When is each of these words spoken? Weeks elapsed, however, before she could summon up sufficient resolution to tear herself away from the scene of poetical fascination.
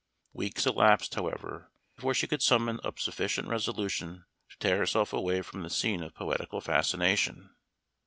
Weeks 0.33 0.65
elapsed, 0.65 1.13
however, 1.13 1.71
before 1.95 2.15
she 2.15 2.25
could 2.25 2.41
summon 2.41 2.79
up 2.83 2.97
sufficient 2.97 3.47
resolution 3.47 4.25
to 4.49 4.57
tear 4.57 4.79
herself 4.79 5.13
away 5.13 5.43
from 5.43 5.61
the 5.61 5.69
scene 5.69 6.01
of 6.01 6.15
poetical 6.15 6.59
fascination. 6.59 7.55